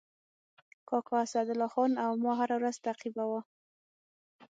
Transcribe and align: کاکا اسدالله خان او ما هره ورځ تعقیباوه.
کاکا 0.89 1.15
اسدالله 1.25 1.69
خان 1.73 1.91
او 2.05 2.11
ما 2.23 2.31
هره 2.39 2.55
ورځ 2.59 2.75
تعقیباوه. 2.85 3.39